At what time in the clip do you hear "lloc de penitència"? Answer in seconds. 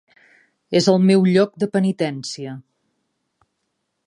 1.33-2.57